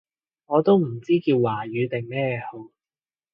[0.47, 2.71] 我都唔知叫華語定咩好